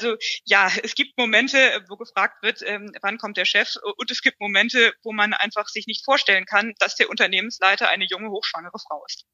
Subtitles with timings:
[0.00, 1.58] Also ja, es gibt Momente,
[1.90, 5.68] wo gefragt wird, ähm, wann kommt der Chef und es gibt Momente, wo man einfach
[5.68, 9.26] sich nicht vorstellen kann, dass der Unternehmensleiter eine junge, hochschwangere Frau ist.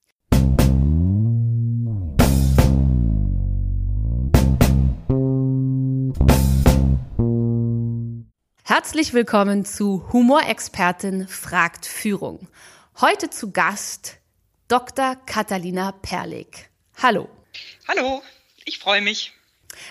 [8.65, 12.49] Herzlich willkommen zu Humorexpertin fragt Führung.
[13.01, 14.19] Heute zu Gast
[14.67, 15.15] Dr.
[15.27, 16.71] Catalina Perlik.
[17.01, 17.29] Hallo.
[17.87, 18.21] Hallo,
[18.65, 19.36] ich freue mich.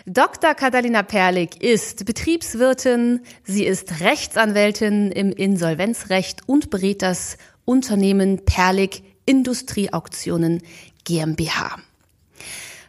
[0.05, 0.53] Dr.
[0.53, 10.61] Catalina Perlik ist Betriebswirtin, sie ist Rechtsanwältin im Insolvenzrecht und berät das Unternehmen Perlik Industrieauktionen
[11.03, 11.77] GmbH.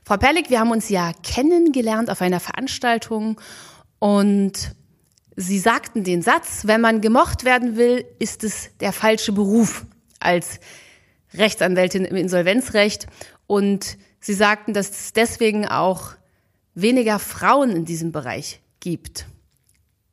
[0.05, 3.41] Frau Perlik, wir haben uns ja kennengelernt auf einer Veranstaltung
[3.99, 4.75] und
[5.39, 9.85] Sie sagten den Satz, wenn man gemocht werden will, ist es der falsche Beruf
[10.19, 10.61] als
[11.35, 13.07] Rechtsanwältin im Insolvenzrecht.
[13.47, 16.13] Und Sie sagten, dass es deswegen auch
[16.77, 19.27] weniger Frauen in diesem Bereich gibt.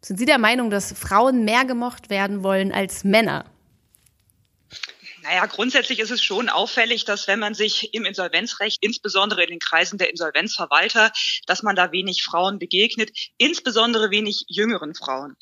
[0.02, 3.46] Sind Sie der Meinung, dass Frauen mehr gemocht werden wollen als Männer?
[5.22, 9.60] Naja, grundsätzlich ist es schon auffällig, dass wenn man sich im Insolvenzrecht, insbesondere in den
[9.60, 11.14] Kreisen der Insolvenzverwalter,
[11.46, 15.38] dass man da wenig Frauen begegnet, insbesondere wenig jüngeren Frauen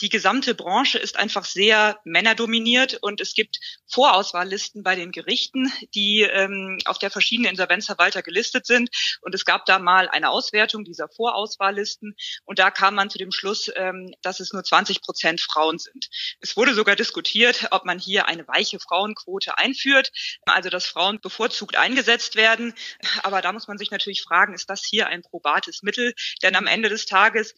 [0.00, 3.58] die gesamte Branche ist einfach sehr männerdominiert und es gibt
[3.88, 8.90] Vorauswahllisten bei den Gerichten, die ähm, auf der verschiedenen Insolvenzverwalter gelistet sind.
[9.22, 13.32] Und es gab da mal eine Auswertung dieser Vorauswahllisten und da kam man zu dem
[13.32, 16.08] Schluss, ähm, dass es nur 20 Prozent Frauen sind.
[16.40, 20.12] Es wurde sogar diskutiert, ob man hier eine weiche Frauenquote einführt,
[20.46, 22.74] also dass Frauen bevorzugt eingesetzt werden.
[23.22, 26.14] Aber da muss man sich natürlich fragen, ist das hier ein probates Mittel?
[26.42, 27.54] Denn am Ende des Tages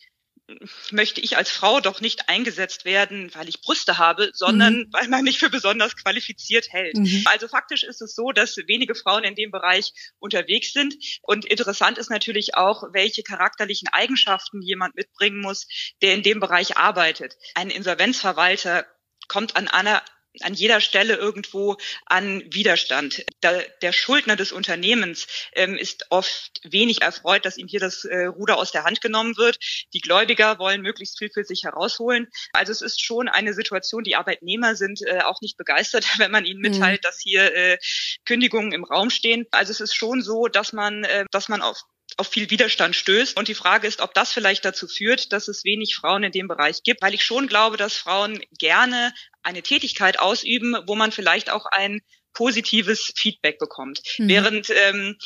[0.91, 4.88] möchte ich als Frau doch nicht eingesetzt werden, weil ich Brüste habe, sondern mhm.
[4.92, 6.97] weil man mich für besonders qualifiziert hält.
[6.97, 7.22] Mhm.
[7.26, 10.94] Also faktisch ist es so, dass wenige Frauen in dem Bereich unterwegs sind.
[11.22, 15.66] Und interessant ist natürlich auch, welche charakterlichen Eigenschaften jemand mitbringen muss,
[16.03, 17.34] der in dem Bereich arbeitet.
[17.54, 18.87] Ein Insolvenzverwalter
[19.28, 20.03] kommt an einer
[20.43, 21.76] an jeder Stelle irgendwo
[22.06, 23.25] an Widerstand.
[23.41, 28.26] Da, der Schuldner des Unternehmens ähm, ist oft wenig erfreut, dass ihm hier das äh,
[28.26, 29.59] Ruder aus der Hand genommen wird.
[29.94, 32.28] Die Gläubiger wollen möglichst viel für sich herausholen.
[32.53, 36.44] Also es ist schon eine Situation, die Arbeitnehmer sind äh, auch nicht begeistert, wenn man
[36.44, 37.06] ihnen mitteilt, mhm.
[37.06, 37.78] dass hier äh,
[38.25, 39.47] Kündigungen im Raum stehen.
[39.50, 41.82] Also es ist schon so, dass man, äh, dass man auf
[42.19, 43.37] auf viel Widerstand stößt.
[43.39, 46.49] Und die Frage ist, ob das vielleicht dazu führt, dass es wenig Frauen in dem
[46.49, 51.49] Bereich gibt, weil ich schon glaube, dass Frauen gerne eine Tätigkeit ausüben, wo man vielleicht
[51.49, 52.01] auch ein
[52.34, 54.01] positives Feedback bekommt.
[54.19, 54.29] Mhm.
[54.29, 55.17] Während ähm,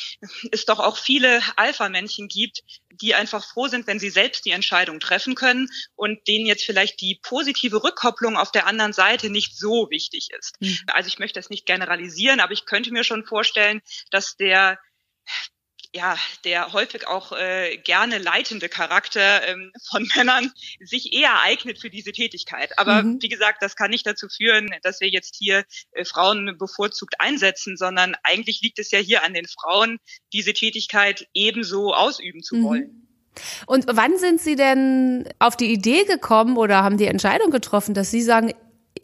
[0.51, 4.99] es doch auch viele Alpha-Männchen gibt, die einfach froh sind, wenn sie selbst die Entscheidung
[4.99, 9.89] treffen können und denen jetzt vielleicht die positive Rückkopplung auf der anderen Seite nicht so
[9.89, 10.55] wichtig ist.
[10.59, 10.77] Mhm.
[10.87, 14.79] Also ich möchte das nicht generalisieren, aber ich könnte mir schon vorstellen, dass der
[15.95, 21.89] ja, der häufig auch äh, gerne leitende Charakter ähm, von Männern sich eher eignet für
[21.89, 22.77] diese Tätigkeit.
[22.79, 23.21] Aber mhm.
[23.21, 27.77] wie gesagt, das kann nicht dazu führen, dass wir jetzt hier äh, Frauen bevorzugt einsetzen,
[27.77, 29.99] sondern eigentlich liegt es ja hier an den Frauen,
[30.33, 32.63] diese Tätigkeit ebenso ausüben zu mhm.
[32.63, 33.07] wollen.
[33.65, 38.11] Und wann sind Sie denn auf die Idee gekommen oder haben die Entscheidung getroffen, dass
[38.11, 38.53] Sie sagen,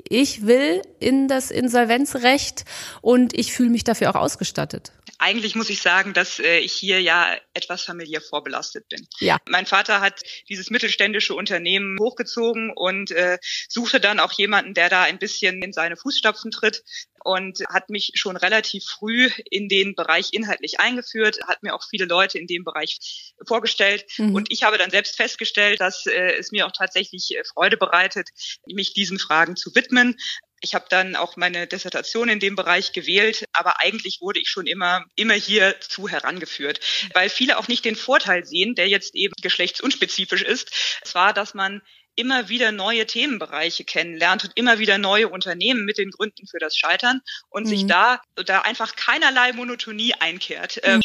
[0.08, 2.66] ich will in das Insolvenzrecht
[3.02, 4.92] und ich fühle mich dafür auch ausgestattet?
[5.20, 9.08] Eigentlich muss ich sagen, dass äh, ich hier ja etwas familiär vorbelastet bin.
[9.20, 9.38] Ja.
[9.48, 13.38] Mein Vater hat dieses mittelständische Unternehmen hochgezogen und äh,
[13.68, 16.84] suchte dann auch jemanden, der da ein bisschen in seine Fußstapfen tritt
[17.24, 22.06] und hat mich schon relativ früh in den Bereich inhaltlich eingeführt, hat mir auch viele
[22.06, 24.36] Leute in dem Bereich vorgestellt mhm.
[24.36, 28.30] und ich habe dann selbst festgestellt, dass äh, es mir auch tatsächlich äh, Freude bereitet,
[28.68, 30.18] mich diesen Fragen zu widmen.
[30.62, 34.68] Ich habe dann auch meine Dissertation in dem Bereich gewählt, aber eigentlich wurde ich schon
[34.68, 36.80] immer, immer hierzu herangeführt,
[37.14, 40.72] weil viele auch nicht den Vorteil sehen, der jetzt eben geschlechtsunspezifisch ist,
[41.04, 41.82] zwar, dass man
[42.20, 46.78] immer wieder neue Themenbereiche kennenlernt und immer wieder neue Unternehmen mit den Gründen für das
[46.78, 47.70] Scheitern und mhm.
[47.70, 50.82] sich da, da einfach keinerlei Monotonie einkehrt.
[50.86, 51.02] Mhm.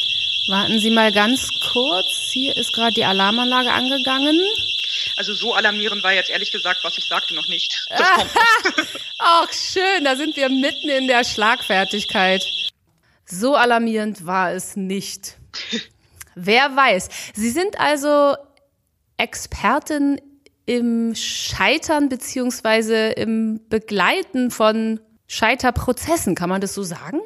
[0.47, 2.29] Warten Sie mal ganz kurz.
[2.31, 4.39] Hier ist gerade die Alarmanlage angegangen.
[5.17, 7.87] Also so alarmierend war jetzt ehrlich gesagt, was ich sagte, noch nicht.
[9.19, 12.43] Ach, schön, da sind wir mitten in der Schlagfertigkeit.
[13.25, 15.37] So alarmierend war es nicht.
[16.35, 17.09] Wer weiß.
[17.33, 18.35] Sie sind also
[19.17, 20.19] Expertin
[20.65, 27.19] im Scheitern beziehungsweise im Begleiten von Scheiterprozessen, kann man das so sagen?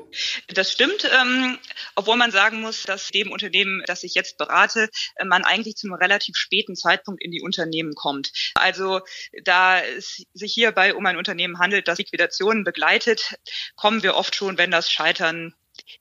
[0.47, 1.57] Das stimmt, ähm,
[1.95, 5.87] obwohl man sagen muss, dass dem Unternehmen, das ich jetzt berate, äh, man eigentlich zu
[5.87, 8.31] einem relativ späten Zeitpunkt in die Unternehmen kommt.
[8.55, 9.01] Also
[9.43, 13.35] da es sich hierbei um ein Unternehmen handelt, das Liquidationen begleitet,
[13.75, 15.53] kommen wir oft schon, wenn das Scheitern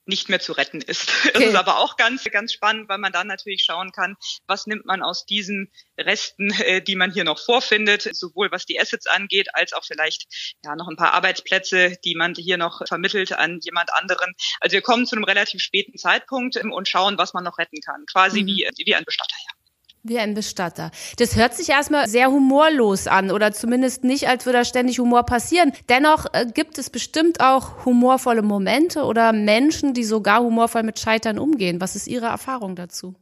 [0.05, 1.09] nicht mehr zu retten ist.
[1.29, 1.43] Okay.
[1.43, 4.15] Das ist aber auch ganz, ganz spannend, weil man dann natürlich schauen kann,
[4.47, 8.79] was nimmt man aus diesen Resten, äh, die man hier noch vorfindet, sowohl was die
[8.79, 10.25] Assets angeht, als auch vielleicht
[10.63, 14.33] ja noch ein paar Arbeitsplätze, die man hier noch vermittelt an jemand anderen.
[14.59, 18.05] Also wir kommen zu einem relativ späten Zeitpunkt und schauen, was man noch retten kann.
[18.11, 18.47] Quasi mhm.
[18.47, 19.58] wie, wie ein Bestatter, ja.
[20.01, 20.91] Wie ein Bestatter.
[21.17, 25.23] Das hört sich erstmal sehr humorlos an oder zumindest nicht, als würde da ständig Humor
[25.23, 25.73] passieren.
[25.89, 31.37] Dennoch äh, gibt es bestimmt auch humorvolle Momente oder Menschen, die sogar humorvoll mit Scheitern
[31.37, 31.81] umgehen.
[31.81, 33.15] Was ist Ihre Erfahrung dazu?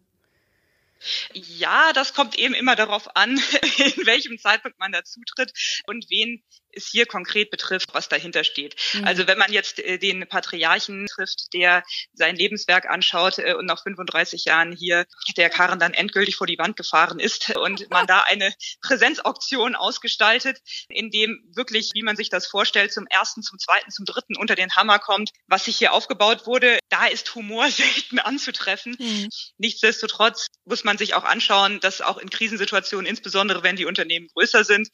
[1.34, 3.32] Ja, das kommt eben immer darauf an,
[3.78, 5.54] in welchem Zeitpunkt man dazutritt
[5.88, 6.44] und wen
[6.78, 8.76] es hier konkret betrifft, was dahinter steht.
[8.94, 9.06] Mhm.
[9.06, 11.84] Also wenn man jetzt äh, den Patriarchen trifft, der
[12.14, 16.58] sein Lebenswerk anschaut äh, und nach 35 Jahren hier der Karren dann endgültig vor die
[16.58, 20.60] Wand gefahren ist und man da eine Präsenzauktion ausgestaltet,
[20.90, 24.56] in dem wirklich, wie man sich das vorstellt, zum ersten, zum zweiten, zum dritten unter
[24.56, 28.96] den Hammer kommt, was sich hier aufgebaut wurde, da ist Humor selten anzutreffen.
[29.00, 29.30] Mhm.
[29.58, 34.64] Nichtsdestotrotz muss man sich auch anschauen, dass auch in Krisensituationen, insbesondere wenn die Unternehmen größer
[34.64, 34.90] sind,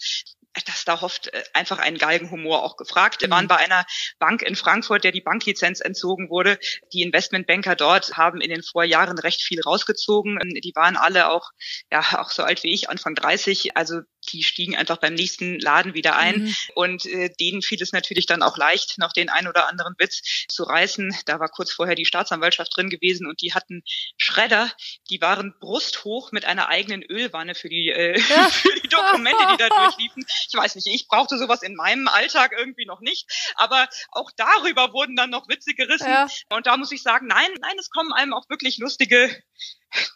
[0.66, 3.22] dass da hofft äh, einfach ein Galgenhumor auch gefragt.
[3.22, 3.50] Wir waren mhm.
[3.50, 3.86] bei einer
[4.20, 6.60] Bank in Frankfurt, der die Banklizenz entzogen wurde.
[6.94, 10.40] Die Investmentbanker dort haben in den Vorjahren recht viel rausgezogen.
[10.40, 11.50] Die waren alle auch,
[11.92, 13.76] ja, auch so alt wie ich, Anfang 30.
[13.76, 14.02] Also
[14.32, 16.44] die stiegen einfach beim nächsten Laden wieder ein.
[16.44, 16.56] Mhm.
[16.76, 20.22] Und äh, denen fiel es natürlich dann auch leicht, noch den ein oder anderen Witz
[20.48, 21.16] zu reißen.
[21.26, 23.84] Da war kurz vorher die Staatsanwaltschaft drin gewesen und die hatten
[24.18, 24.72] Schredder,
[25.10, 28.50] die waren brusthoch mit einer eigenen Ölwanne für die, äh, ja.
[28.50, 30.26] für die Dokumente, die da durchliefen.
[30.48, 33.28] Ich weiß nicht, ich brauchte sowas in meinem Alltag irgendwie noch nicht.
[33.56, 36.08] Aber auch darüber wurden dann noch Witze gerissen.
[36.08, 36.28] Ja.
[36.50, 39.44] Und da muss ich sagen, nein, nein, es kommen einem auch wirklich lustige,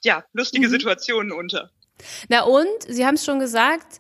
[0.04, 0.72] ja, lustige mhm.
[0.72, 1.72] Situationen unter.
[2.30, 4.00] Na und, Sie haben es schon gesagt,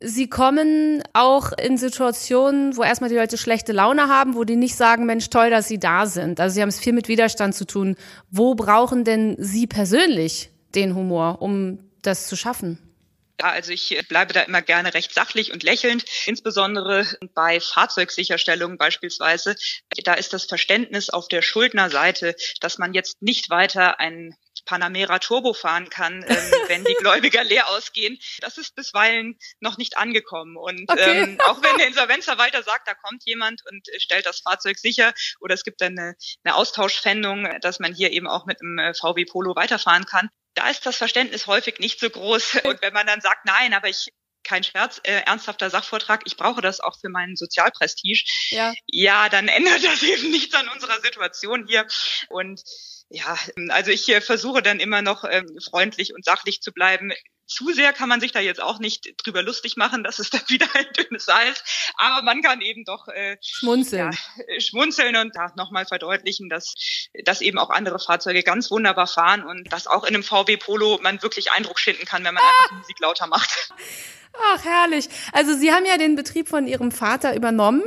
[0.00, 4.76] Sie kommen auch in Situationen, wo erstmal die Leute schlechte Laune haben, wo die nicht
[4.76, 6.40] sagen, Mensch, toll, dass Sie da sind.
[6.40, 7.96] Also Sie haben es viel mit Widerstand zu tun.
[8.30, 12.78] Wo brauchen denn Sie persönlich den Humor, um das zu schaffen?
[13.40, 19.56] Ja, also ich bleibe da immer gerne recht sachlich und lächelnd, insbesondere bei Fahrzeugsicherstellungen beispielsweise.
[20.04, 25.52] Da ist das Verständnis auf der Schuldnerseite, dass man jetzt nicht weiter ein Panamera Turbo
[25.52, 26.36] fahren kann, ähm,
[26.68, 28.18] wenn die Gläubiger leer ausgehen.
[28.40, 30.56] Das ist bisweilen noch nicht angekommen.
[30.56, 31.22] Und okay.
[31.22, 35.12] ähm, auch wenn der Insolvenzverwalter sagt, da kommt jemand und äh, stellt das Fahrzeug sicher
[35.40, 36.14] oder es gibt eine,
[36.44, 40.70] eine Austauschfändung, dass man hier eben auch mit einem äh, VW Polo weiterfahren kann, da
[40.70, 42.60] ist das Verständnis häufig nicht so groß.
[42.64, 44.12] Und wenn man dann sagt, nein, aber ich
[44.44, 48.22] kein Scherz, äh, ernsthafter Sachvortrag, ich brauche das auch für meinen Sozialprestige.
[48.50, 48.72] Ja.
[48.86, 51.86] ja, dann ändert das eben nichts an unserer Situation hier.
[52.28, 52.62] Und
[53.08, 53.36] ja,
[53.68, 57.12] also ich äh, versuche dann immer noch ähm, freundlich und sachlich zu bleiben.
[57.46, 60.42] Zu sehr kann man sich da jetzt auch nicht drüber lustig machen, dass es dann
[60.48, 61.62] wieder ein dünnes Eis.
[61.96, 66.74] Aber man kann eben doch äh, schmunzeln, ja, schmunzeln und da nochmal verdeutlichen, dass,
[67.24, 70.98] dass eben auch andere Fahrzeuge ganz wunderbar fahren und dass auch in einem VW Polo
[71.02, 72.48] man wirklich Eindruck schinden kann, wenn man ah.
[72.48, 73.72] einfach die Musik lauter macht.
[74.52, 75.08] Ach, herrlich.
[75.32, 77.84] Also Sie haben ja den Betrieb von Ihrem Vater übernommen,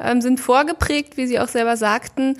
[0.00, 2.38] ähm, sind vorgeprägt, wie Sie auch selber sagten,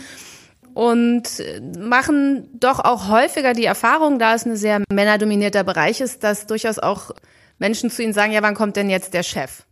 [0.76, 1.42] und
[1.78, 6.78] machen doch auch häufiger die Erfahrung, da es ein sehr männerdominierter Bereich ist, dass durchaus
[6.78, 7.12] auch
[7.58, 9.62] Menschen zu Ihnen sagen, ja, wann kommt denn jetzt der Chef?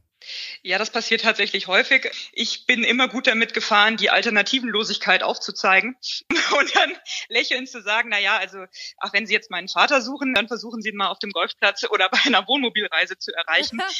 [0.62, 2.10] Ja, das passiert tatsächlich häufig.
[2.32, 5.96] Ich bin immer gut damit gefahren, die Alternativenlosigkeit aufzuzeigen
[6.58, 6.92] und dann
[7.28, 8.64] lächelnd zu sagen, na ja, also,
[8.98, 11.84] ach, wenn Sie jetzt meinen Vater suchen, dann versuchen Sie ihn mal auf dem Golfplatz
[11.90, 13.80] oder bei einer Wohnmobilreise zu erreichen.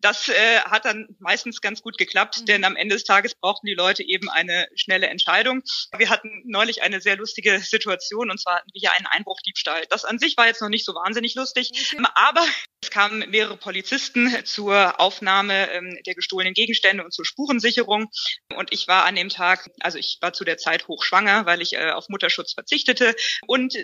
[0.00, 2.46] Das äh, hat dann meistens ganz gut geklappt, mhm.
[2.46, 5.62] denn am Ende des Tages brauchten die Leute eben eine schnelle Entscheidung.
[5.96, 9.82] Wir hatten neulich eine sehr lustige Situation und zwar hatten wir hier einen Einbruchdiebstahl.
[9.90, 12.02] Das an sich war jetzt noch nicht so wahnsinnig lustig, okay.
[12.14, 12.44] aber
[12.82, 18.10] es kamen mehrere Polizisten zur Aufnahme ähm, der gestohlenen Gegenstände und zur Spurensicherung.
[18.56, 21.74] Und ich war an dem Tag, also ich war zu der Zeit hochschwanger, weil ich
[21.74, 23.14] äh, auf Mutterschutz verzichtete.
[23.46, 23.74] Und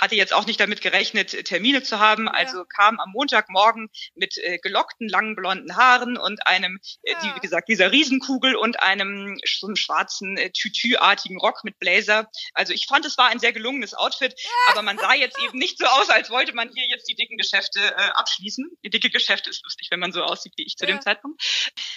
[0.00, 2.64] hatte jetzt auch nicht damit gerechnet, Termine zu haben, also ja.
[2.64, 7.68] kam am Montagmorgen mit äh, gelockten, langen blonden Haaren und einem, äh, die, wie gesagt,
[7.68, 12.30] dieser Riesenkugel und einem so einem schwarzen äh, Tütü-artigen Rock mit Blazer.
[12.54, 14.34] Also ich fand, es war ein sehr gelungenes Outfit,
[14.70, 17.36] aber man sah jetzt eben nicht so aus, als wollte man hier jetzt die dicken
[17.36, 18.70] Geschäfte äh, abschließen.
[18.84, 20.94] Die dicke Geschäfte ist lustig, wenn man so aussieht wie ich zu ja.
[20.94, 21.42] dem Zeitpunkt.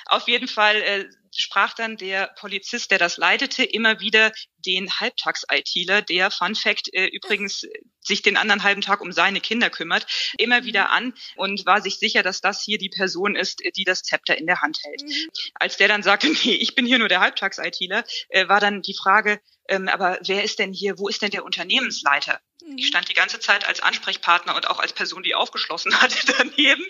[0.06, 4.32] Auf jeden Fall äh, sprach dann der Polizist, der das leitete, immer wieder
[4.66, 7.66] den Halbtags-ITler, der, Fun Fact, äh, übrigens
[8.00, 10.08] sich den anderen halben Tag um seine Kinder kümmert,
[10.38, 14.04] immer wieder an und war sich sicher, dass das hier die Person ist, die das
[14.04, 15.04] Zepter in der Hand hält.
[15.04, 15.30] Mhm.
[15.56, 18.96] Als der dann sagte, nee, ich bin hier nur der Halbtags-ITler, äh, war dann die
[18.96, 22.40] Frage, ähm, aber wer ist denn hier, wo ist denn der Unternehmensleiter?
[22.78, 26.84] Ich stand die ganze Zeit als Ansprechpartner und auch als Person, die aufgeschlossen hatte daneben.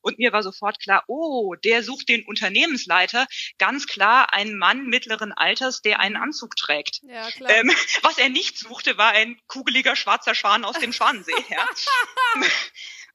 [0.00, 3.26] Und mir war sofort klar, oh, der sucht den Unternehmensleiter.
[3.58, 7.00] Ganz klar ein Mann mittleren Alters, der einen Anzug trägt.
[7.02, 7.50] Ja, klar.
[7.50, 11.32] Ähm, was er nicht suchte, war ein kugeliger schwarzer Schwan aus dem Schwanensee.
[11.48, 11.66] Ja.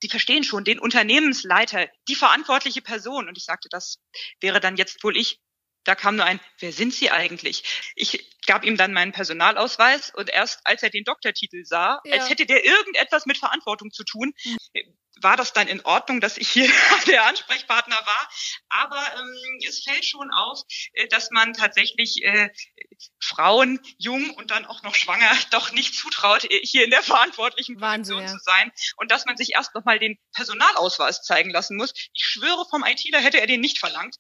[0.04, 3.30] Sie verstehen schon, den Unternehmensleiter, die verantwortliche Person.
[3.30, 4.00] Und ich sagte, das
[4.42, 5.40] wäre dann jetzt wohl ich.
[5.84, 7.64] Da kam nur ein, wer sind Sie eigentlich?
[7.96, 12.14] Ich gab ihm dann meinen Personalausweis und erst als er den Doktortitel sah, ja.
[12.14, 14.58] als hätte der irgendetwas mit Verantwortung zu tun, mhm
[15.24, 16.70] war das dann in Ordnung, dass ich hier
[17.08, 18.30] der Ansprechpartner war.
[18.70, 20.62] Aber ähm, es fällt schon auf,
[20.94, 22.50] äh, dass man tatsächlich äh,
[23.22, 27.92] Frauen, jung und dann auch noch schwanger, doch nicht zutraut, hier in der verantwortlichen Position
[27.92, 28.28] Wahnsinn, ja.
[28.28, 28.72] zu sein.
[28.98, 31.94] Und dass man sich erst nochmal den Personalausweis zeigen lassen muss.
[32.14, 34.16] Ich schwöre, vom ITler hätte er den nicht verlangt,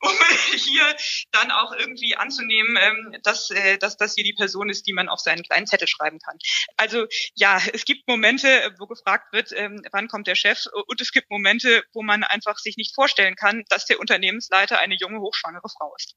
[0.00, 0.10] um
[0.56, 0.96] hier
[1.32, 5.08] dann auch irgendwie anzunehmen, ähm, dass, äh, dass das hier die Person ist, die man
[5.08, 6.38] auf seinen kleinen Zettel schreiben kann.
[6.76, 11.12] Also ja, es gibt Momente, wo gefragt wird, ähm, wann kommt der Chef und es
[11.12, 15.68] gibt Momente, wo man einfach sich nicht vorstellen kann, dass der Unternehmensleiter eine junge, hochschwangere
[15.68, 16.14] Frau ist.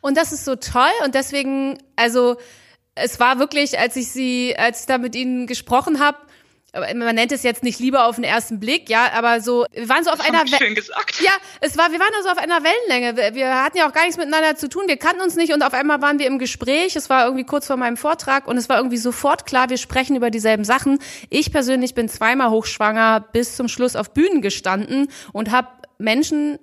[0.00, 1.49] Und das ist so toll und deswegen,
[1.96, 2.36] also
[2.94, 6.18] es war wirklich, als ich sie, als ich da mit ihnen gesprochen habe,
[6.72, 10.04] man nennt es jetzt nicht lieber auf den ersten Blick, ja, aber so, wir waren
[10.04, 11.20] so auf einer schön gesagt.
[11.20, 13.16] Ja, es war, wir waren also auf einer Wellenlänge.
[13.16, 14.84] Wir, wir, hatten ja auch gar nichts miteinander zu tun.
[14.86, 16.94] Wir kannten uns nicht und auf einmal waren wir im Gespräch.
[16.94, 20.14] Es war irgendwie kurz vor meinem Vortrag und es war irgendwie sofort klar, wir sprechen
[20.14, 21.00] über dieselben Sachen.
[21.28, 25.68] Ich persönlich bin zweimal hochschwanger bis zum Schluss auf Bühnen gestanden und habe
[26.00, 26.58] Menschen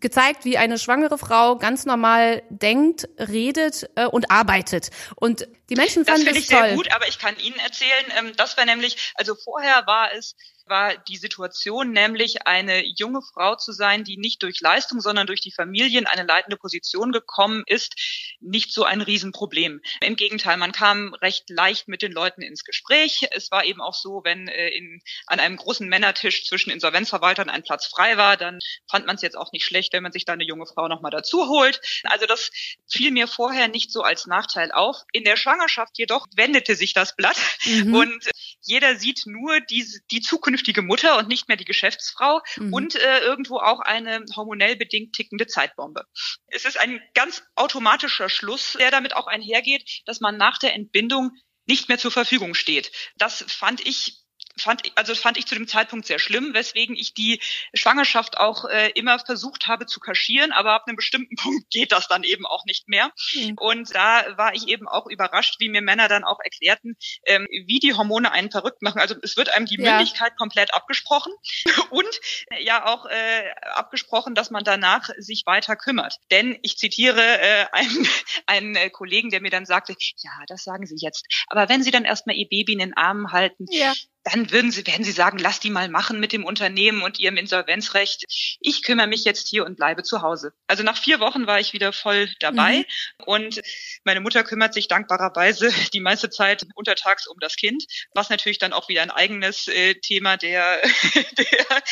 [0.00, 4.90] gezeigt, wie eine schwangere Frau ganz normal denkt, redet äh, und arbeitet.
[5.14, 6.62] Und die Menschen fanden das, das ich toll.
[6.62, 10.36] sehr gut, aber ich kann Ihnen erzählen, ähm, das war nämlich, also vorher war es
[10.68, 15.40] war die Situation nämlich eine junge Frau zu sein, die nicht durch Leistung, sondern durch
[15.40, 17.94] die Familie in eine leitende Position gekommen ist,
[18.40, 19.80] nicht so ein Riesenproblem.
[20.00, 23.26] Im Gegenteil, man kam recht leicht mit den Leuten ins Gespräch.
[23.30, 27.62] Es war eben auch so, wenn äh, in, an einem großen Männertisch zwischen Insolvenzverwaltern ein
[27.62, 28.58] Platz frei war, dann
[28.90, 31.10] fand man es jetzt auch nicht schlecht, wenn man sich da eine junge Frau nochmal
[31.10, 31.80] dazu holt.
[32.04, 32.50] Also das
[32.88, 34.96] fiel mir vorher nicht so als Nachteil auf.
[35.12, 37.94] In der Schwangerschaft jedoch wendete sich das Blatt mhm.
[37.94, 38.30] und
[38.62, 42.72] jeder sieht nur die, die zukünftige Mutter und nicht mehr die Geschäftsfrau mhm.
[42.72, 46.04] und äh, irgendwo auch eine hormonell bedingt tickende Zeitbombe.
[46.48, 51.30] Es ist ein ganz automatischer Schluss, der damit auch einhergeht, dass man nach der Entbindung
[51.66, 52.92] nicht mehr zur Verfügung steht.
[53.16, 54.25] Das fand ich
[54.58, 57.40] fand, also fand ich zu dem Zeitpunkt sehr schlimm, weswegen ich die
[57.74, 62.08] Schwangerschaft auch äh, immer versucht habe zu kaschieren, aber ab einem bestimmten Punkt geht das
[62.08, 63.12] dann eben auch nicht mehr.
[63.34, 63.54] Mhm.
[63.58, 66.96] Und da war ich eben auch überrascht, wie mir Männer dann auch erklärten,
[67.26, 69.00] ähm, wie die Hormone einen verrückt machen.
[69.00, 69.96] Also es wird einem die ja.
[69.96, 71.32] Mündigkeit komplett abgesprochen
[71.90, 72.20] und
[72.50, 76.16] äh, ja auch äh, abgesprochen, dass man danach sich weiter kümmert.
[76.30, 78.08] Denn ich zitiere äh, einen,
[78.46, 81.26] einen äh, Kollegen, der mir dann sagte, ja, das sagen Sie jetzt.
[81.48, 83.92] Aber wenn Sie dann erstmal Ihr Baby in den Armen halten, ja
[84.32, 87.36] dann würden sie, werden sie sagen, lass die mal machen mit dem Unternehmen und ihrem
[87.36, 88.24] Insolvenzrecht.
[88.60, 90.52] Ich kümmere mich jetzt hier und bleibe zu Hause.
[90.66, 93.24] Also nach vier Wochen war ich wieder voll dabei mhm.
[93.24, 93.62] und
[94.04, 98.72] meine Mutter kümmert sich dankbarerweise die meiste Zeit untertags um das Kind, was natürlich dann
[98.72, 100.82] auch wieder ein eigenes äh, Thema der,
[101.38, 101.82] der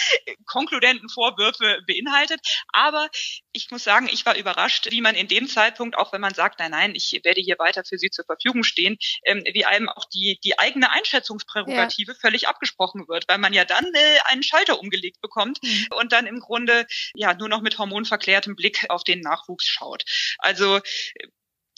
[0.47, 2.41] konkludenten Vorwürfe beinhaltet.
[2.73, 3.09] Aber
[3.53, 6.59] ich muss sagen, ich war überrascht, wie man in dem Zeitpunkt, auch wenn man sagt,
[6.59, 10.07] nein, nein, ich werde hier weiter für Sie zur Verfügung stehen, ähm, wie einem auch
[10.07, 14.81] die, die eigene Einschätzungsprärogative ja völlig abgesprochen wird, weil man ja dann äh, einen Schalter
[14.81, 15.87] umgelegt bekommt mhm.
[16.01, 20.05] und dann im Grunde ja nur noch mit hormonverklärtem Blick auf den Nachwuchs schaut.
[20.39, 20.81] Also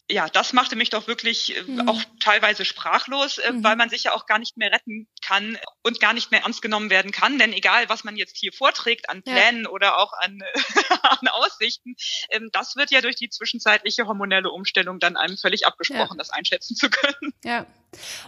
[0.09, 1.89] ja, das machte mich doch wirklich äh, mhm.
[1.89, 3.65] auch teilweise sprachlos, äh, mhm.
[3.65, 6.63] weil man sich ja auch gar nicht mehr retten kann und gar nicht mehr ernst
[6.63, 7.39] genommen werden kann.
[7.39, 9.71] Denn egal, was man jetzt hier vorträgt an Plänen ja.
[9.71, 10.41] oder auch an,
[11.03, 11.97] an Aussichten,
[12.31, 16.19] ähm, das wird ja durch die zwischenzeitliche hormonelle Umstellung dann einem völlig abgesprochen, ja.
[16.19, 17.35] das einschätzen zu können.
[17.45, 17.67] Ja.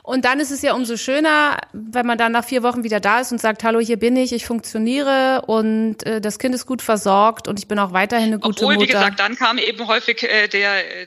[0.03, 3.21] Und dann ist es ja umso schöner, wenn man dann nach vier Wochen wieder da
[3.21, 6.81] ist und sagt, hallo, hier bin ich, ich funktioniere und äh, das Kind ist gut
[6.81, 8.89] versorgt und ich bin auch weiterhin eine gute Obwohl, Mutter.
[8.89, 11.07] wie gesagt, dann kam eben häufig äh, der äh,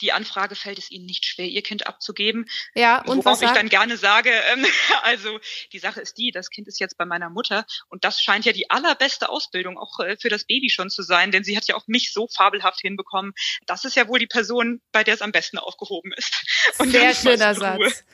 [0.00, 2.46] die Anfrage fällt es Ihnen nicht schwer, Ihr Kind abzugeben.
[2.74, 4.64] Ja, und Worauf was ich dann gerne sage, ähm,
[5.02, 5.38] also
[5.72, 8.52] die Sache ist die, das Kind ist jetzt bei meiner Mutter und das scheint ja
[8.52, 11.76] die allerbeste Ausbildung auch äh, für das Baby schon zu sein, denn sie hat ja
[11.76, 13.32] auch mich so fabelhaft hinbekommen.
[13.66, 16.32] Das ist ja wohl die Person, bei der es am besten aufgehoben ist.
[16.78, 18.04] Und Sehr schöner Satz.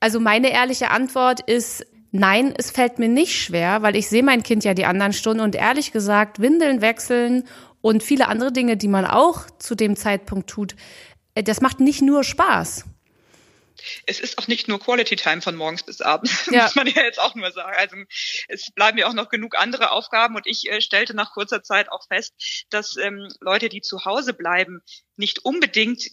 [0.00, 4.42] Also meine ehrliche Antwort ist, Nein, es fällt mir nicht schwer, weil ich sehe mein
[4.42, 7.46] Kind ja die anderen Stunden und ehrlich gesagt, Windeln wechseln
[7.80, 10.74] und viele andere Dinge, die man auch zu dem Zeitpunkt tut,
[11.34, 12.84] äh, das macht nicht nur Spaß.
[14.06, 16.64] Es ist auch nicht nur Quality Time von morgens bis abends, ja.
[16.64, 17.76] muss man ja jetzt auch nur sagen.
[17.76, 17.96] Also
[18.48, 21.90] es bleiben ja auch noch genug andere Aufgaben und ich äh, stellte nach kurzer Zeit
[21.90, 22.34] auch fest,
[22.70, 24.80] dass ähm, Leute, die zu Hause bleiben,
[25.16, 26.10] nicht unbedingt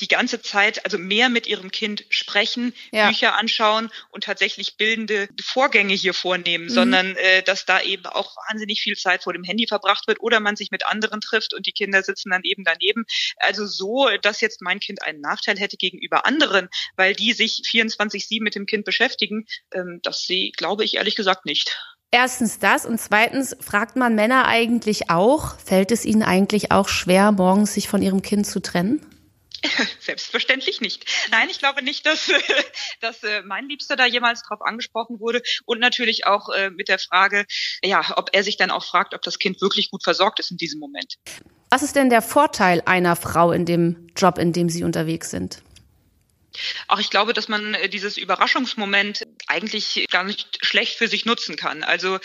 [0.00, 3.08] die ganze Zeit, also mehr mit ihrem Kind sprechen, ja.
[3.08, 6.70] Bücher anschauen und tatsächlich bildende Vorgänge hier vornehmen, mhm.
[6.70, 10.40] sondern äh, dass da eben auch wahnsinnig viel Zeit vor dem Handy verbracht wird oder
[10.40, 13.04] man sich mit anderen trifft und die Kinder sitzen dann eben daneben.
[13.36, 18.42] Also so, dass jetzt mein Kind einen Nachteil hätte gegenüber anderen, weil die sich 24-7
[18.42, 21.76] mit dem Kind beschäftigen, ähm, das sehe, glaube ich ehrlich gesagt nicht.
[22.12, 27.30] Erstens das und zweitens fragt man Männer eigentlich auch, fällt es ihnen eigentlich auch schwer,
[27.30, 29.00] morgens sich von ihrem Kind zu trennen?
[30.00, 31.04] Selbstverständlich nicht.
[31.30, 32.30] Nein, ich glaube nicht, dass,
[33.00, 35.42] dass äh, mein Liebster da jemals drauf angesprochen wurde.
[35.64, 37.44] Und natürlich auch äh, mit der Frage,
[37.82, 40.56] ja, ob er sich dann auch fragt, ob das Kind wirklich gut versorgt ist in
[40.56, 41.16] diesem Moment.
[41.70, 45.62] Was ist denn der Vorteil einer Frau in dem Job, in dem Sie unterwegs sind?
[46.88, 51.56] Auch ich glaube, dass man äh, dieses Überraschungsmoment eigentlich gar nicht schlecht für sich nutzen
[51.56, 51.84] kann.
[51.84, 52.18] Also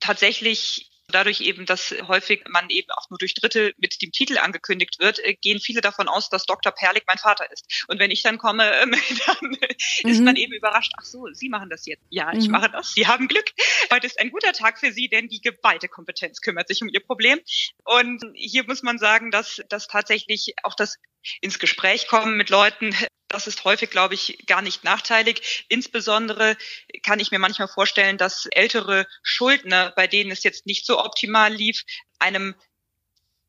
[0.00, 4.98] tatsächlich Dadurch eben, dass häufig man eben auch nur durch Dritte mit dem Titel angekündigt
[4.98, 6.72] wird, äh, gehen viele davon aus, dass Dr.
[6.72, 7.84] Perlik mein Vater ist.
[7.88, 8.90] Und wenn ich dann komme, ähm,
[9.26, 10.10] dann mhm.
[10.10, 12.04] ist man eben überrascht, ach so, Sie machen das jetzt.
[12.10, 12.52] Ja, ich mhm.
[12.52, 12.92] mache das.
[12.92, 13.46] Sie haben Glück.
[13.90, 17.00] Heute ist ein guter Tag für Sie, denn die geballte Kompetenz kümmert sich um Ihr
[17.00, 17.40] Problem.
[17.84, 20.98] Und hier muss man sagen, dass, dass tatsächlich auch das
[21.40, 22.94] ins Gespräch kommen mit Leuten,
[23.28, 25.66] das ist häufig, glaube ich, gar nicht nachteilig.
[25.68, 26.56] Insbesondere
[27.02, 31.52] kann ich mir manchmal vorstellen, dass ältere Schuldner, bei denen es jetzt nicht so optimal
[31.52, 31.84] lief,
[32.18, 32.54] einem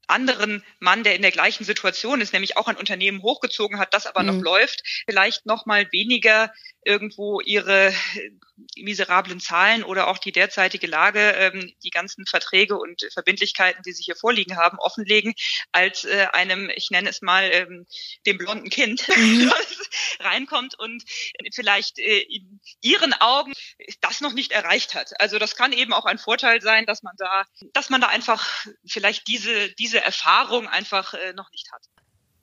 [0.07, 4.07] anderen Mann, der in der gleichen Situation ist, nämlich auch ein Unternehmen hochgezogen hat, das
[4.07, 4.27] aber mhm.
[4.27, 6.51] noch läuft, vielleicht noch mal weniger
[6.83, 7.93] irgendwo ihre
[8.77, 14.03] miserablen Zahlen oder auch die derzeitige Lage, ähm, die ganzen Verträge und Verbindlichkeiten, die sie
[14.03, 15.33] hier vorliegen haben, offenlegen,
[15.71, 17.85] als äh, einem, ich nenne es mal, ähm,
[18.25, 19.49] dem blonden Kind, mhm.
[19.49, 19.89] das
[20.19, 21.03] reinkommt und
[21.53, 23.53] vielleicht äh, in ihren Augen
[24.01, 25.19] das noch nicht erreicht hat.
[25.19, 28.65] Also das kann eben auch ein Vorteil sein, dass man da, dass man da einfach
[28.85, 31.84] vielleicht diese, diese Erfahrung einfach äh, noch nicht hat.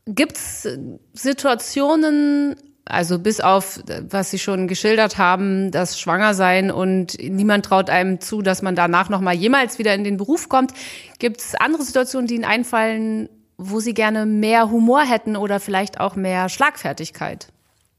[0.07, 0.69] Gibt es
[1.15, 8.21] Situationen, also bis auf, was Sie schon geschildert haben, das Schwangersein und niemand traut einem
[8.21, 10.73] zu, dass man danach nochmal jemals wieder in den Beruf kommt.
[11.19, 16.01] Gibt es andere Situationen, die Ihnen einfallen, wo Sie gerne mehr Humor hätten oder vielleicht
[16.01, 17.49] auch mehr Schlagfertigkeit?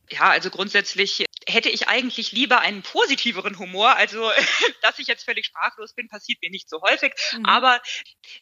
[0.09, 1.26] Ja, also grundsätzlich
[1.57, 3.95] hätte ich eigentlich lieber einen positiveren Humor.
[3.95, 4.31] Also,
[4.83, 7.13] dass ich jetzt völlig sprachlos bin, passiert mir nicht so häufig.
[7.33, 7.45] Mhm.
[7.45, 7.81] Aber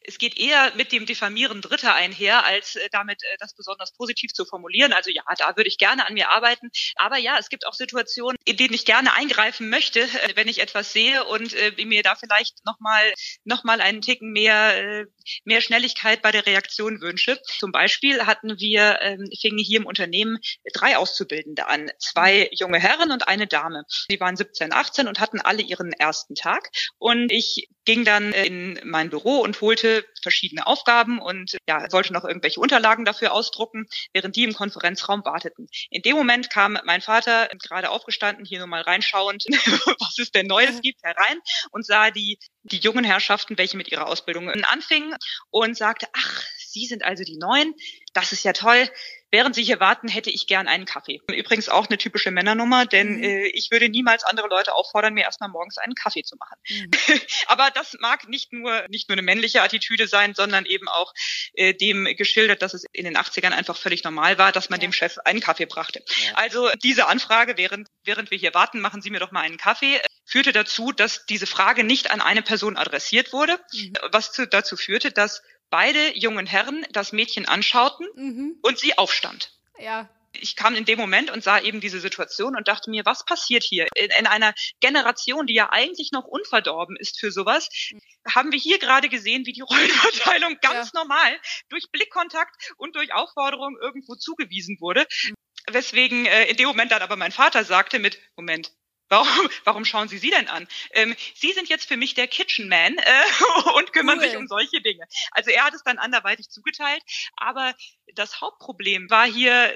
[0.03, 4.33] es geht eher mit dem Diffamieren Dritter einher, als äh, damit äh, das besonders positiv
[4.33, 4.91] zu formulieren.
[4.91, 6.69] Also ja, da würde ich gerne an mir arbeiten.
[6.95, 10.59] Aber ja, es gibt auch Situationen, in denen ich gerne eingreifen möchte, äh, wenn ich
[10.59, 15.05] etwas sehe und mir da vielleicht nochmal noch mal einen Ticken mehr,
[15.45, 17.39] mehr Schnelligkeit bei der Reaktion wünsche.
[17.59, 20.39] Zum Beispiel hatten wir, äh, fingen hier im Unternehmen
[20.73, 21.91] drei Auszubildende an.
[21.99, 23.83] Zwei junge Herren Herren und eine Dame.
[24.09, 26.69] Sie waren 17, 18 und hatten alle ihren ersten Tag.
[26.97, 32.25] Und ich ging dann in mein Büro und holte verschiedene Aufgaben und ja, wollte noch
[32.25, 35.67] irgendwelche Unterlagen dafür ausdrucken, während die im Konferenzraum warteten.
[35.91, 39.45] In dem Moment kam mein Vater gerade aufgestanden, hier nur mal reinschauend,
[39.99, 41.39] was es denn Neues gibt, herein
[41.71, 45.15] und sah die, die jungen Herrschaften, welche mit ihrer Ausbildung anfingen
[45.51, 46.43] und sagte, ach,
[46.75, 47.73] Sie sind also die Neuen.
[48.13, 48.89] Das ist ja toll.
[49.31, 51.21] Während Sie hier warten, hätte ich gern einen Kaffee.
[51.31, 53.23] Übrigens auch eine typische Männernummer, denn mhm.
[53.23, 56.57] äh, ich würde niemals andere Leute auffordern, mir erstmal morgens einen Kaffee zu machen.
[56.69, 56.91] Mhm.
[57.47, 61.13] Aber das mag nicht nur nicht nur eine männliche Attitüde sein, sondern eben auch
[61.53, 64.87] äh, dem geschildert, dass es in den 80ern einfach völlig normal war, dass man ja.
[64.87, 66.03] dem Chef einen Kaffee brachte.
[66.07, 66.33] Ja.
[66.35, 69.99] Also diese Anfrage, während während wir hier warten, machen Sie mir doch mal einen Kaffee,
[70.25, 73.93] führte dazu, dass diese Frage nicht an eine Person adressiert wurde, mhm.
[74.11, 78.59] was zu, dazu führte, dass beide jungen Herren das Mädchen anschauten mhm.
[78.61, 79.51] und sie aufstand.
[79.79, 80.09] Ja.
[80.37, 83.63] Ich kam in dem Moment und sah eben diese Situation und dachte mir, was passiert
[83.63, 83.87] hier?
[83.95, 87.99] In, in einer Generation, die ja eigentlich noch unverdorben ist für sowas, mhm.
[88.33, 91.01] haben wir hier gerade gesehen, wie die Rollenverteilung ganz ja.
[91.01, 95.07] normal durch Blickkontakt und durch Aufforderung irgendwo zugewiesen wurde.
[95.23, 95.35] Mhm.
[95.71, 98.71] Weswegen äh, in dem Moment dann aber mein Vater sagte mit, Moment,
[99.09, 100.67] Warum, warum schauen Sie sie denn an?
[100.91, 103.23] Ähm, sie sind jetzt für mich der Kitchen Man äh,
[103.75, 104.25] und kümmern cool.
[104.25, 105.05] sich um solche Dinge.
[105.31, 107.03] Also er hat es dann anderweitig zugeteilt,
[107.35, 107.73] aber
[108.15, 109.73] das Hauptproblem war hier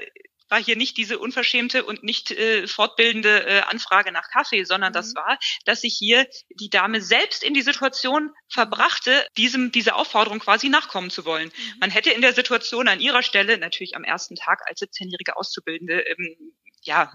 [0.50, 4.94] war hier nicht diese unverschämte und nicht äh, fortbildende äh, Anfrage nach Kaffee, sondern mhm.
[4.94, 10.40] das war, dass sich hier die Dame selbst in die Situation verbrachte, diesem diese Aufforderung
[10.40, 11.48] quasi nachkommen zu wollen.
[11.48, 11.78] Mhm.
[11.80, 16.00] Man hätte in der Situation an ihrer Stelle natürlich am ersten Tag als 17-jährige Auszubildende
[16.00, 17.12] ähm, ja,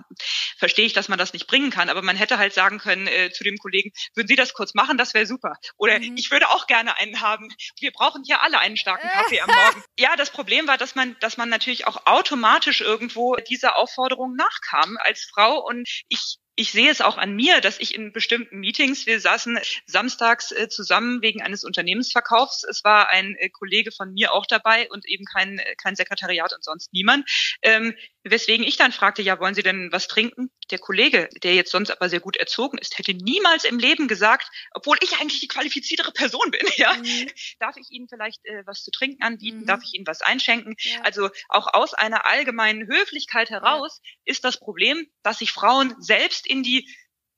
[0.58, 3.32] verstehe ich, dass man das nicht bringen kann, aber man hätte halt sagen können äh,
[3.32, 5.56] zu dem Kollegen, würden Sie das kurz machen, das wäre super.
[5.78, 6.16] Oder mhm.
[6.18, 7.50] ich würde auch gerne einen haben.
[7.80, 9.84] Wir brauchen hier alle einen starken Kaffee am Morgen.
[9.98, 14.98] Ja, das Problem war, dass man, dass man natürlich auch automatisch irgendwo dieser Aufforderung nachkam
[15.00, 19.06] als Frau und ich ich sehe es auch an mir, dass ich in bestimmten Meetings,
[19.06, 22.64] wir saßen samstags äh, zusammen wegen eines Unternehmensverkaufs.
[22.64, 26.54] Es war ein äh, Kollege von mir auch dabei und eben kein, äh, kein Sekretariat
[26.54, 27.30] und sonst niemand.
[27.62, 30.50] Ähm, weswegen ich dann fragte, ja, wollen Sie denn was trinken?
[30.72, 34.48] Der Kollege, der jetzt sonst aber sehr gut erzogen ist, hätte niemals im Leben gesagt,
[34.74, 37.30] obwohl ich eigentlich die qualifiziertere Person bin, ja, mhm.
[37.60, 39.60] darf ich Ihnen vielleicht äh, was zu trinken anbieten?
[39.60, 39.66] Mhm.
[39.66, 40.76] Darf ich Ihnen was einschenken?
[40.80, 41.02] Ja.
[41.02, 44.12] Also auch aus einer allgemeinen Höflichkeit heraus ja.
[44.26, 46.88] ist das Problem, dass sich Frauen selbst in die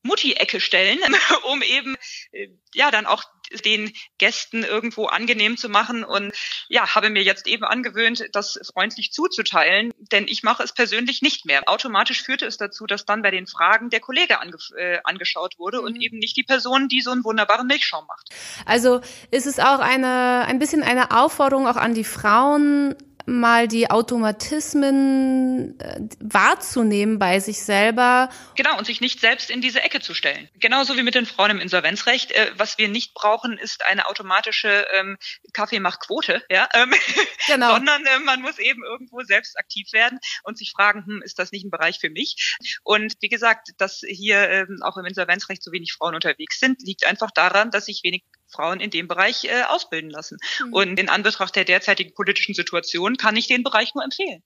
[0.07, 0.99] Mutti-Ecke stellen,
[1.51, 1.95] um eben
[2.31, 3.23] äh, ja dann auch
[3.63, 6.33] den Gästen irgendwo angenehm zu machen und
[6.67, 11.45] ja, habe mir jetzt eben angewöhnt, das freundlich zuzuteilen, denn ich mache es persönlich nicht
[11.45, 11.63] mehr.
[11.65, 15.79] Automatisch führte es dazu, dass dann bei den Fragen der Kollege ange äh, angeschaut wurde
[15.79, 15.85] mhm.
[15.85, 18.29] und eben nicht die Person, die so einen wunderbaren Milchschaum macht.
[18.65, 22.95] Also ist es auch eine ein bisschen eine Aufforderung auch an die Frauen,
[23.27, 28.29] mal die Automatismen äh, wahrzunehmen bei sich selber.
[28.55, 30.49] Genau, und sich nicht selbst in diese Ecke zu stellen.
[30.55, 32.31] Genauso wie mit den Frauen im Insolvenzrecht.
[32.31, 35.17] Äh, was wir nicht brauchen, ist eine automatische ähm,
[35.51, 36.69] Kaffeemachquote, ja?
[36.73, 36.93] Ähm,
[37.47, 37.73] genau.
[37.73, 41.51] sondern äh, man muss eben irgendwo selbst aktiv werden und sich fragen, hm, ist das
[41.51, 42.57] nicht ein Bereich für mich?
[42.83, 47.05] Und wie gesagt, dass hier ähm, auch im Insolvenzrecht so wenig Frauen unterwegs sind, liegt
[47.05, 50.37] einfach daran, dass sich wenig Frauen in dem Bereich äh, ausbilden lassen.
[50.59, 50.73] Mhm.
[50.73, 54.43] Und in Anbetracht der derzeitigen politischen Situation kann ich den Bereich nur empfehlen.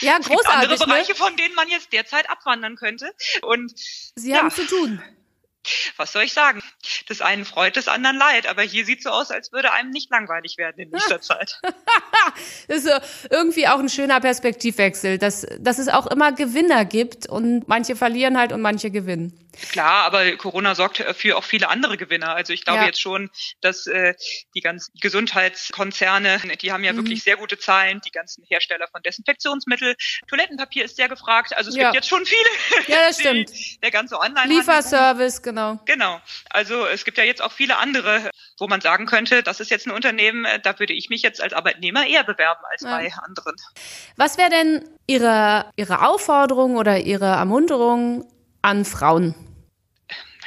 [0.00, 0.28] Ja, großartig.
[0.28, 0.86] Es gibt andere ne?
[0.86, 1.18] Bereiche, ne?
[1.18, 3.12] von denen man jetzt derzeit abwandern könnte.
[3.42, 3.72] Und
[4.16, 4.38] Sie ja.
[4.38, 5.02] haben zu tun
[5.96, 6.62] was soll ich sagen?
[7.08, 8.46] Das einen freut, des anderen leid.
[8.46, 11.60] Aber hier sieht so aus, als würde einem nicht langweilig werden in nächster Zeit.
[12.68, 17.68] das ist irgendwie auch ein schöner Perspektivwechsel, dass, dass es auch immer Gewinner gibt und
[17.68, 19.38] manche verlieren halt und manche gewinnen.
[19.70, 22.34] Klar, aber Corona sorgt für auch viele andere Gewinner.
[22.34, 22.86] Also ich glaube ja.
[22.86, 24.14] jetzt schon, dass äh,
[24.54, 26.98] die ganzen Gesundheitskonzerne, die haben ja mhm.
[26.98, 29.94] wirklich sehr gute Zahlen, die ganzen Hersteller von Desinfektionsmittel,
[30.28, 31.54] Toilettenpapier ist sehr gefragt.
[31.56, 31.84] Also es ja.
[31.84, 32.42] gibt jetzt schon viele.
[32.88, 33.50] Ja, das stimmt.
[33.82, 34.48] der ganze Online.
[34.48, 35.78] Lieferservice, genau.
[35.84, 36.20] Genau.
[36.50, 39.86] Also es gibt ja jetzt auch viele andere, wo man sagen könnte, das ist jetzt
[39.86, 42.96] ein Unternehmen, äh, da würde ich mich jetzt als Arbeitnehmer eher bewerben als ja.
[42.96, 43.54] bei anderen.
[44.16, 48.28] Was wäre denn Ihre, Ihre Aufforderung oder Ihre Ermunterung
[48.62, 49.34] an Frauen?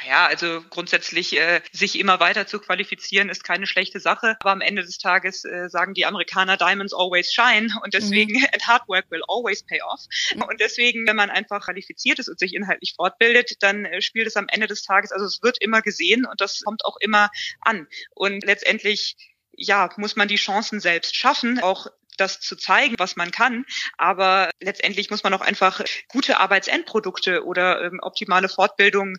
[0.06, 4.36] Ja, also grundsätzlich äh, sich immer weiter zu qualifizieren ist keine schlechte Sache.
[4.38, 8.46] Aber am Ende des Tages äh, sagen die Amerikaner Diamonds always shine und deswegen mhm.
[8.52, 10.02] and hard work will always pay off.
[10.34, 14.36] Und deswegen, wenn man einfach qualifiziert ist und sich inhaltlich fortbildet, dann äh, spielt es
[14.36, 17.88] am Ende des Tages, also es wird immer gesehen und das kommt auch immer an.
[18.14, 19.16] Und letztendlich
[19.56, 23.64] ja, muss man die Chancen selbst schaffen, auch das zu zeigen, was man kann.
[23.96, 29.16] Aber letztendlich muss man auch einfach gute Arbeitsendprodukte oder ähm, optimale Fortbildung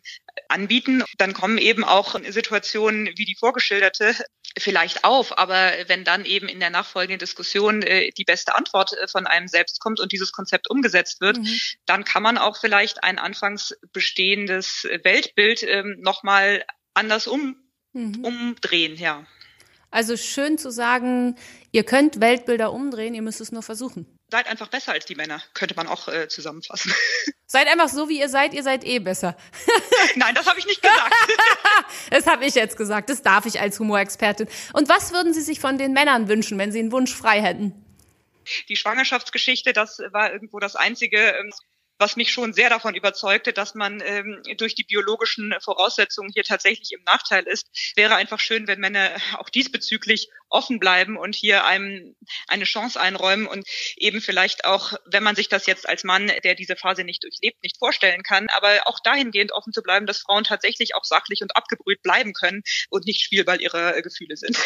[0.49, 1.03] anbieten.
[1.17, 4.15] Dann kommen eben auch Situationen wie die vorgeschilderte
[4.57, 5.37] vielleicht auf.
[5.37, 9.47] Aber wenn dann eben in der nachfolgenden Diskussion äh, die beste Antwort äh, von einem
[9.47, 11.59] selbst kommt und dieses Konzept umgesetzt wird, mhm.
[11.85, 17.55] dann kann man auch vielleicht ein anfangs bestehendes Weltbild ähm, nochmal anders um,
[17.93, 18.23] mhm.
[18.23, 19.25] umdrehen, ja.
[19.89, 21.35] Also schön zu sagen,
[21.71, 24.05] ihr könnt Weltbilder umdrehen, ihr müsst es nur versuchen.
[24.29, 26.93] Seid einfach besser als die Männer, könnte man auch äh, zusammenfassen.
[27.49, 29.37] Seid einfach so, wie ihr seid, ihr seid eh besser.
[30.15, 31.15] Nein, das habe ich nicht gesagt.
[32.09, 34.49] das habe ich jetzt gesagt, das darf ich als Humorexpertin.
[34.73, 37.85] Und was würden Sie sich von den Männern wünschen, wenn Sie einen Wunsch frei hätten?
[38.67, 41.53] Die Schwangerschaftsgeschichte, das war irgendwo das einzige ähm,
[41.97, 46.91] was mich schon sehr davon überzeugte, dass man ähm, durch die biologischen Voraussetzungen hier tatsächlich
[46.91, 47.67] im Nachteil ist.
[47.95, 52.15] Wäre einfach schön, wenn Männer auch diesbezüglich offen bleiben und hier einem
[52.47, 56.55] eine Chance einräumen und eben vielleicht auch, wenn man sich das jetzt als Mann, der
[56.55, 60.43] diese Phase nicht durchlebt, nicht vorstellen kann, aber auch dahingehend offen zu bleiben, dass Frauen
[60.43, 64.57] tatsächlich auch sachlich und abgebrüht bleiben können und nicht Spielball ihrer Gefühle sind.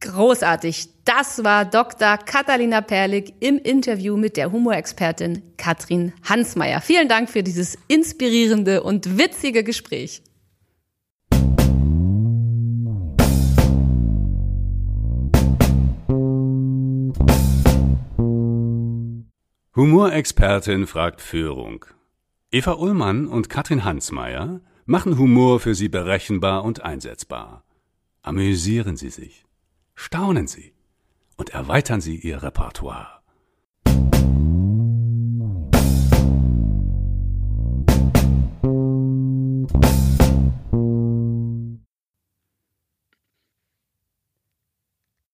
[0.00, 0.88] Großartig.
[1.04, 2.16] Das war Dr.
[2.16, 6.80] Katharina Perlik im Interview mit der Humorexpertin Katrin Hansmeier.
[6.80, 10.22] Vielen Dank für dieses inspirierende und witzige Gespräch.
[19.76, 21.84] Humorexpertin fragt Führung.
[22.50, 27.64] Eva Ullmann und Katrin Hansmeier machen Humor für Sie berechenbar und einsetzbar.
[28.22, 29.44] Amüsieren Sie sich.
[30.02, 30.72] Staunen Sie
[31.36, 33.19] und erweitern Sie Ihr Repertoire.